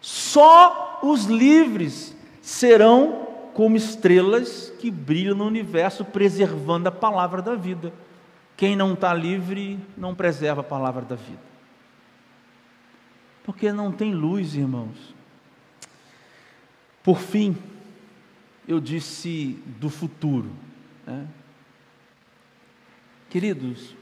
[0.01, 3.22] só os livres serão
[3.53, 7.93] como estrelas que brilham no universo, preservando a palavra da vida.
[8.57, 11.41] Quem não está livre não preserva a palavra da vida.
[13.43, 15.13] Porque não tem luz, irmãos.
[17.03, 17.57] Por fim,
[18.67, 20.49] eu disse do futuro.
[21.05, 21.27] Né?
[23.29, 23.95] Queridos,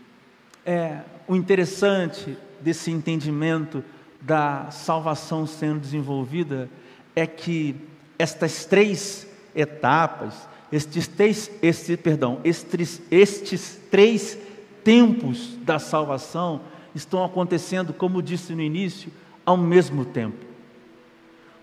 [0.65, 3.83] é, o interessante desse entendimento
[4.21, 6.69] da salvação sendo desenvolvida
[7.15, 7.75] é que
[8.19, 14.37] estas três etapas, estes três, este, perdão, estes, estes três
[14.83, 16.61] tempos da salvação
[16.95, 19.11] estão acontecendo, como disse no início,
[19.45, 20.45] ao mesmo tempo.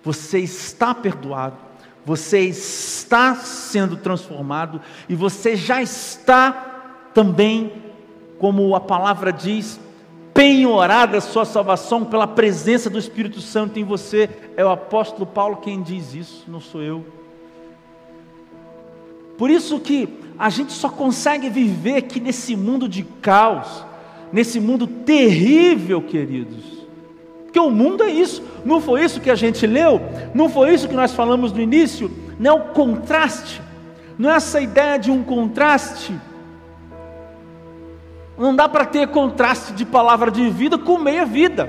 [0.03, 1.57] Você está perdoado,
[2.05, 6.53] você está sendo transformado e você já está
[7.13, 7.73] também,
[8.39, 9.81] como a palavra diz,
[10.33, 14.31] penhorada a sua salvação pela presença do Espírito Santo em você.
[14.57, 17.05] É o apóstolo Paulo quem diz isso, não sou eu.
[19.39, 20.07] Por isso que
[20.39, 23.85] a gente só consegue viver aqui nesse mundo de caos,
[24.31, 26.79] nesse mundo terrível, queridos
[27.49, 28.43] porque o mundo é isso.
[28.65, 30.01] Não foi isso que a gente leu?
[30.35, 32.11] Não foi isso que nós falamos no início?
[32.39, 33.61] Não é o contraste.
[34.19, 36.15] Não é essa ideia de um contraste.
[38.37, 41.69] Não dá para ter contraste de palavra de vida com meia vida.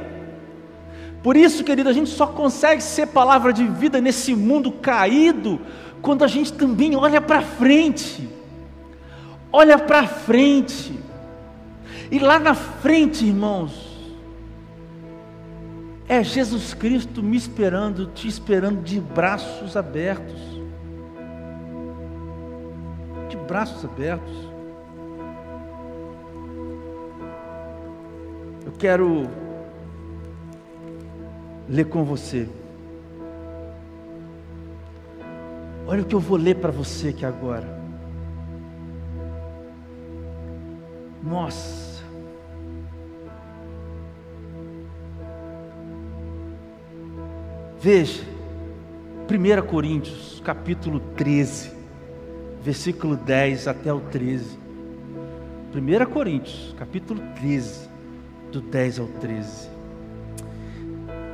[1.21, 5.60] Por isso, querido, a gente só consegue ser palavra de vida nesse mundo caído
[6.01, 8.29] quando a gente também olha para frente.
[9.51, 10.97] Olha para frente.
[12.10, 13.89] E lá na frente, irmãos,
[16.08, 20.39] é Jesus Cristo me esperando, te esperando de braços abertos.
[23.27, 24.34] De braços abertos.
[28.65, 29.49] Eu quero
[31.69, 32.49] ler com você.
[35.86, 37.79] Olha o que eu vou ler para você aqui agora.
[41.23, 42.03] Nossa.
[47.79, 48.23] Veja,
[49.29, 51.71] 1 Coríntios, capítulo 13,
[52.62, 54.60] versículo 10 até o 13.
[55.73, 57.89] 1 Coríntios, capítulo 13,
[58.51, 59.78] do 10 ao 13.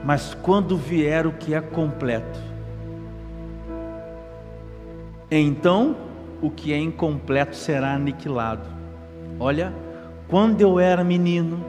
[0.06, 2.40] Mas quando vier o que é completo,
[5.30, 5.98] então
[6.42, 8.70] o que é incompleto será aniquilado.
[9.40, 9.74] Olha,
[10.28, 11.66] quando eu era menino,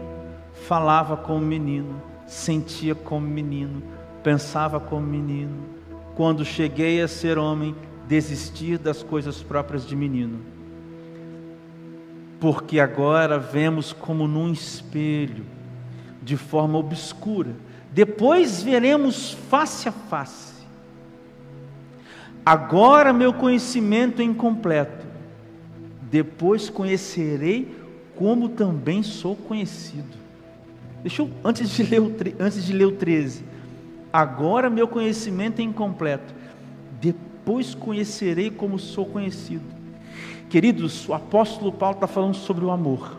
[0.53, 5.55] falava como menino, sentia como menino pensava como menino.
[6.16, 7.76] Quando cheguei a ser homem,
[8.09, 10.41] desistir das coisas próprias de menino.
[12.41, 15.45] Porque agora vemos como num espelho,
[16.20, 17.55] de forma obscura.
[17.97, 20.53] Depois veremos face a face.
[22.44, 25.07] Agora meu conhecimento é incompleto.
[26.11, 27.74] Depois conhecerei
[28.14, 30.14] como também sou conhecido.
[31.01, 33.42] Deixa eu, antes de ler o, antes de ler o 13.
[34.12, 36.34] Agora meu conhecimento é incompleto.
[37.01, 39.64] Depois conhecerei como sou conhecido.
[40.51, 43.18] Queridos, o apóstolo Paulo está falando sobre o amor.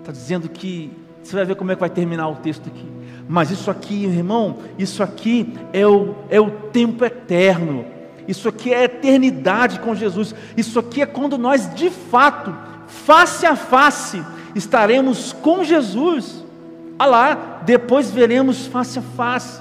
[0.00, 0.90] Está dizendo que.
[1.22, 3.01] Você vai ver como é que vai terminar o texto aqui.
[3.28, 7.84] Mas isso aqui, irmão, isso aqui é o, é o tempo eterno.
[8.26, 10.34] Isso aqui é a eternidade com Jesus.
[10.56, 12.54] Isso aqui é quando nós, de fato,
[12.86, 14.22] face a face,
[14.54, 16.44] estaremos com Jesus.
[16.98, 19.60] Ah lá, depois veremos face a face.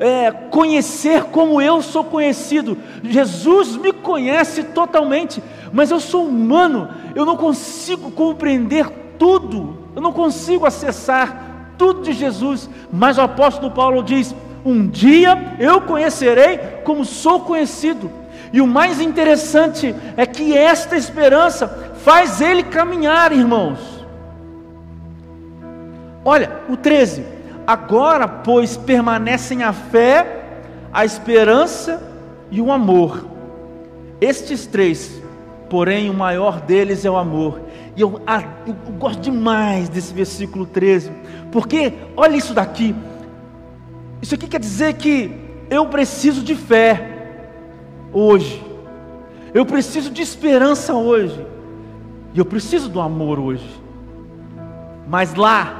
[0.00, 2.78] É, conhecer como eu sou conhecido.
[3.02, 10.12] Jesus me conhece totalmente, mas eu sou humano, eu não consigo compreender tudo, eu não
[10.12, 11.47] consigo acessar
[11.78, 12.68] tudo de Jesus.
[12.92, 18.10] Mas o apóstolo Paulo diz: Um dia eu conhecerei como sou conhecido.
[18.52, 23.78] E o mais interessante é que esta esperança faz ele caminhar, irmãos.
[26.24, 27.24] Olha, o 13.
[27.66, 30.44] Agora, pois, permanecem a fé,
[30.92, 32.02] a esperança
[32.50, 33.26] e o amor.
[34.20, 35.22] Estes três,
[35.68, 37.60] porém, o maior deles é o amor.
[37.94, 41.10] E eu, ah, eu, gosto demais desse versículo 13,
[41.50, 42.94] porque olha isso daqui.
[44.20, 45.32] Isso aqui quer dizer que
[45.70, 47.18] eu preciso de fé
[48.12, 48.64] hoje.
[49.54, 51.46] Eu preciso de esperança hoje.
[52.34, 53.68] E eu preciso do amor hoje.
[55.08, 55.74] Mas lá,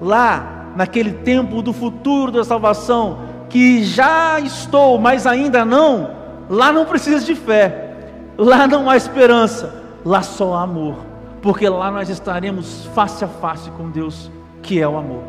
[0.00, 3.18] lá, naquele tempo do futuro da salvação,
[3.48, 6.10] que já estou, mas ainda não,
[6.48, 7.96] lá não precisa de fé,
[8.38, 10.96] lá não há esperança, lá só há amor,
[11.42, 14.30] porque lá nós estaremos face a face com Deus,
[14.62, 15.24] que é o amor.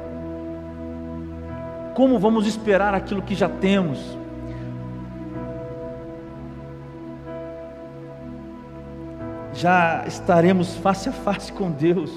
[1.96, 4.00] Como vamos esperar aquilo que já temos?
[9.54, 12.12] já estaremos face a face com Deus.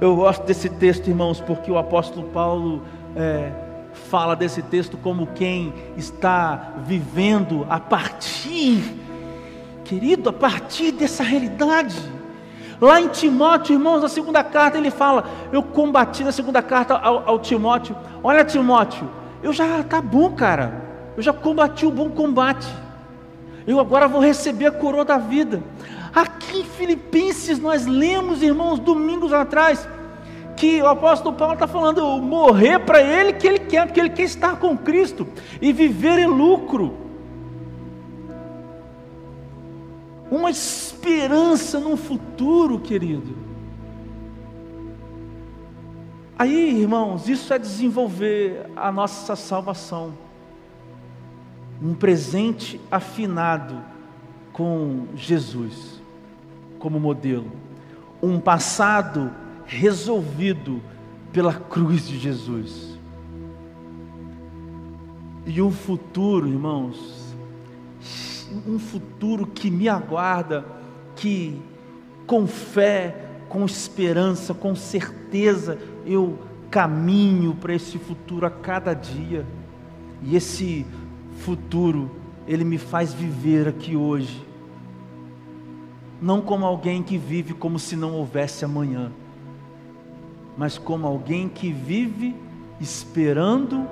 [0.00, 2.82] Eu gosto desse texto, irmãos, porque o apóstolo Paulo
[3.16, 3.50] é,
[3.92, 8.82] fala desse texto como quem está vivendo a partir,
[9.84, 11.96] querido, a partir dessa realidade.
[12.80, 17.28] Lá em Timóteo, irmãos, na segunda carta, ele fala: Eu combati na segunda carta ao,
[17.28, 17.96] ao Timóteo.
[18.22, 19.08] Olha, Timóteo,
[19.42, 20.82] eu já tá bom, cara.
[21.16, 22.66] Eu já combati o bom combate.
[23.66, 25.62] Eu agora vou receber a coroa da vida.
[26.14, 29.88] Aqui em Filipenses nós lemos, irmãos, domingos atrás,
[30.56, 34.22] que o apóstolo Paulo está falando morrer para ele que ele quer, porque ele quer
[34.22, 35.26] estar com Cristo
[35.60, 37.03] e viver em lucro.
[40.34, 43.36] Uma esperança no futuro, querido.
[46.36, 50.12] Aí, irmãos, isso é desenvolver a nossa salvação
[51.80, 53.80] um presente afinado
[54.52, 56.02] com Jesus
[56.80, 57.52] como modelo,
[58.20, 59.30] um passado
[59.64, 60.82] resolvido
[61.32, 62.98] pela cruz de Jesus.
[65.46, 67.13] E um futuro, irmãos,
[68.66, 70.64] um futuro que me aguarda,
[71.16, 71.60] que
[72.26, 76.38] com fé, com esperança, com certeza eu
[76.70, 79.46] caminho para esse futuro a cada dia.
[80.22, 80.86] E esse
[81.38, 82.10] futuro,
[82.46, 84.44] Ele me faz viver aqui hoje,
[86.20, 89.12] não como alguém que vive como se não houvesse amanhã,
[90.56, 92.34] mas como alguém que vive
[92.80, 93.86] esperando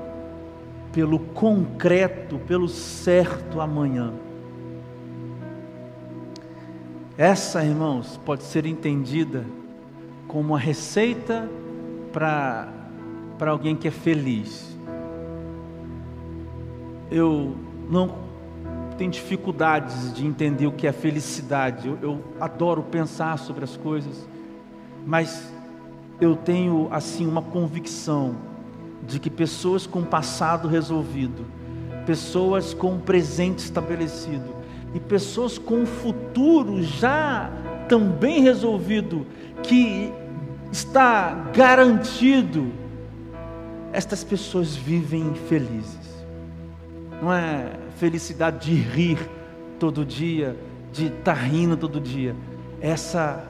[0.92, 4.12] pelo concreto, pelo certo amanhã.
[7.16, 9.44] Essa, irmãos, pode ser entendida
[10.26, 11.48] como uma receita
[12.12, 12.68] para
[13.40, 14.72] alguém que é feliz
[17.12, 17.54] eu
[17.90, 18.14] não
[18.96, 21.86] tenho dificuldades de entender o que é felicidade.
[21.86, 24.26] Eu, eu adoro pensar sobre as coisas,
[25.06, 25.52] mas
[26.20, 28.36] eu tenho assim uma convicção
[29.06, 31.44] de que pessoas com passado resolvido,
[32.06, 34.61] pessoas com presente estabelecido
[34.94, 37.50] e pessoas com futuro já
[37.88, 39.26] também resolvido,
[39.62, 40.12] que
[40.70, 42.72] está garantido,
[43.92, 46.02] estas pessoas vivem felizes
[47.22, 49.30] não é felicidade de rir
[49.78, 50.56] todo dia,
[50.92, 52.34] de estar tá rindo todo dia.
[52.80, 53.48] Essa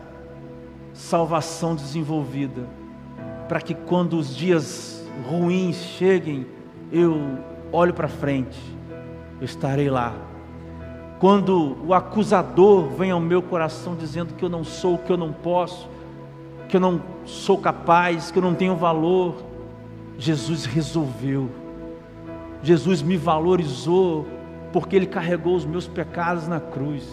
[0.93, 2.68] salvação desenvolvida,
[3.49, 6.47] para que quando os dias ruins cheguem,
[6.93, 7.38] eu
[7.72, 8.61] olho para frente,
[9.40, 10.14] eu estarei lá.
[11.23, 15.33] Quando o acusador vem ao meu coração dizendo que eu não sou, que eu não
[15.33, 15.89] posso,
[16.68, 19.37] que eu não sou capaz, que eu não tenho valor,
[20.18, 21.49] Jesus resolveu
[22.62, 24.27] Jesus me valorizou
[24.73, 27.07] porque Ele carregou os meus pecados na cruz.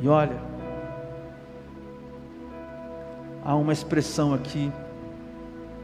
[0.00, 0.36] E olha,
[3.44, 4.72] há uma expressão aqui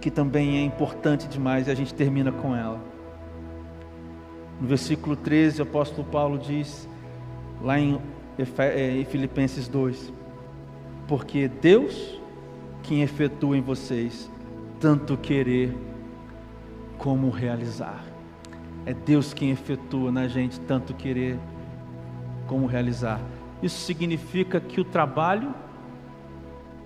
[0.00, 2.80] que também é importante demais e a gente termina com ela.
[4.60, 6.88] No versículo 13, o apóstolo Paulo diz,
[7.62, 8.00] lá em
[8.58, 10.12] é, Filipenses 2:
[11.06, 12.20] Porque Deus,
[12.82, 14.30] quem efetua em vocês
[14.80, 15.76] tanto querer
[16.96, 18.04] como realizar.
[18.86, 21.38] É Deus quem efetua na gente tanto querer
[22.46, 23.20] como realizar.
[23.62, 25.54] Isso significa que o trabalho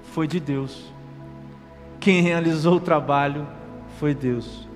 [0.03, 0.93] foi de Deus.
[2.01, 3.47] Quem realizou o trabalho
[3.99, 4.69] foi Deus.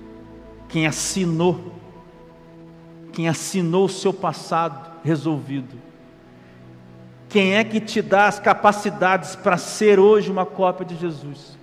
[0.69, 1.73] Quem assinou,
[3.17, 5.75] quem assinou o seu passado resolvido.
[7.27, 11.57] Quem é que te dá as capacidades para ser hoje uma cópia de Jesus?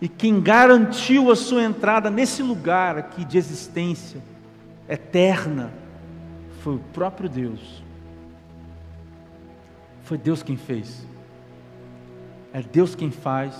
[0.00, 4.20] E quem garantiu a sua entrada nesse lugar aqui de existência
[4.88, 5.72] eterna
[6.58, 7.84] foi o próprio Deus.
[10.02, 11.06] Foi Deus quem fez.
[12.52, 13.54] É Deus quem faz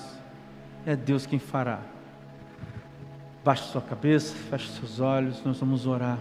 [0.85, 1.78] é Deus quem fará.
[3.45, 6.18] Baixe sua cabeça, feche seus olhos, nós vamos orar.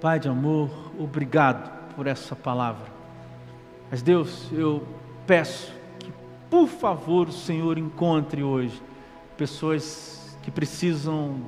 [0.00, 2.86] Pai de amor, obrigado por essa palavra.
[3.90, 4.82] Mas Deus, eu
[5.26, 6.10] peço que,
[6.48, 8.82] por favor, o Senhor encontre hoje
[9.36, 11.42] pessoas que precisam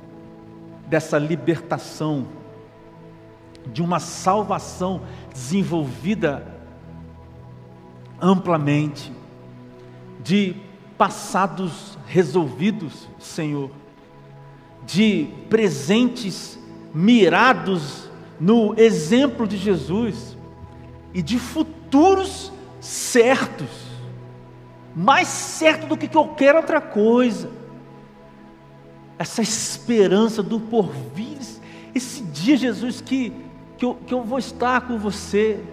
[0.85, 2.27] dessa libertação,
[3.71, 5.01] de uma salvação
[5.33, 6.45] desenvolvida
[8.21, 9.11] amplamente,
[10.23, 10.55] de
[10.95, 13.71] passados resolvidos, Senhor,
[14.85, 16.59] de presentes
[16.93, 18.12] mirados
[18.43, 20.37] no exemplo de Jesus
[21.13, 23.69] e de futuros certos,
[24.93, 27.49] mais certo do que qualquer outra coisa.
[29.17, 31.37] Essa esperança do porvir,
[31.95, 33.31] esse dia, Jesus, que,
[33.77, 35.63] que, eu, que eu vou estar com você.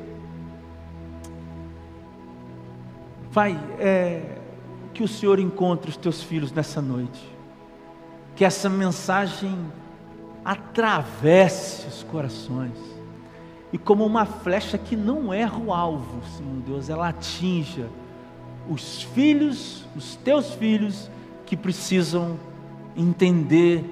[3.33, 4.37] Pai, é,
[4.95, 7.21] que o Senhor encontre os teus filhos nessa noite.
[8.37, 9.59] Que essa mensagem
[10.45, 12.77] atravesse os corações.
[13.73, 17.89] E como uma flecha que não erra o alvo, Senhor Deus, ela atinja
[18.69, 21.11] os filhos, os teus filhos,
[21.47, 22.39] que precisam
[22.97, 23.85] entender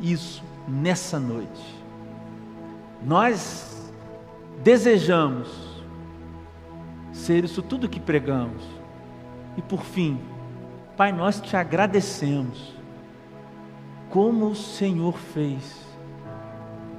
[0.00, 1.84] isso nessa noite.
[3.04, 3.92] Nós
[4.62, 5.48] desejamos
[7.12, 8.64] ser isso tudo que pregamos.
[9.56, 10.18] E por fim,
[10.96, 12.74] Pai, nós te agradecemos,
[14.10, 15.83] como o Senhor fez.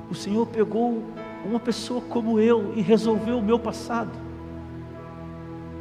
[0.10, 1.04] O Senhor pegou
[1.46, 4.12] uma pessoa como eu e resolveu o meu passado.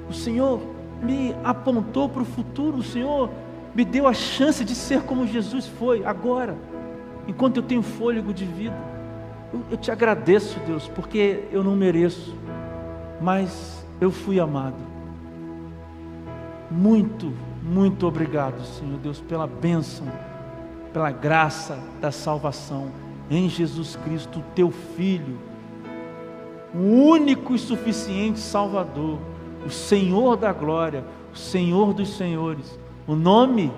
[0.08, 0.60] O Senhor
[1.02, 3.30] me apontou para o futuro, o Senhor
[3.74, 6.56] me deu a chance de ser como Jesus foi, agora,
[7.26, 8.76] enquanto eu tenho fôlego de vida.
[9.52, 12.34] Eu, eu te agradeço, Deus, porque eu não mereço,
[13.20, 14.76] mas eu fui amado.
[16.70, 17.32] Muito
[17.64, 20.06] muito obrigado, Senhor Deus, pela bênção,
[20.92, 22.90] pela graça da salvação
[23.30, 25.38] em Jesus Cristo, teu Filho,
[26.74, 29.18] o único e suficiente Salvador,
[29.64, 33.72] o Senhor da glória, o Senhor dos senhores, o nome,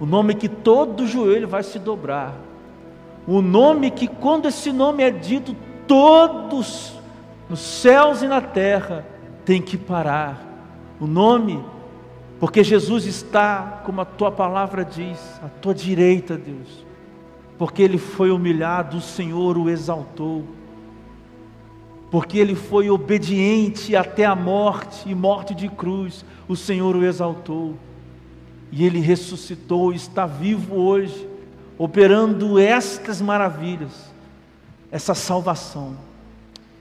[0.00, 2.34] o nome que todo joelho vai se dobrar,
[3.26, 5.54] o nome que, quando esse nome é dito,
[5.86, 6.94] todos
[7.48, 9.06] nos céus e na terra
[9.44, 10.44] têm que parar,
[11.00, 11.62] o nome
[12.42, 16.84] porque Jesus está, como a tua palavra diz, à tua direita, Deus.
[17.62, 20.44] Porque ele foi humilhado, o Senhor o exaltou.
[22.10, 27.76] Porque ele foi obediente até a morte e morte de cruz, o Senhor o exaltou.
[28.72, 31.28] E ele ressuscitou, está vivo hoje,
[31.78, 34.12] operando estas maravilhas,
[34.90, 35.96] essa salvação.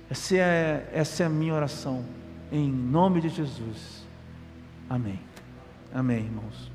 [0.10, 2.04] Essa é, essa é a minha oração,
[2.52, 4.04] em nome de Jesus.
[4.90, 5.20] Amém.
[5.94, 6.71] Amém, irmãos.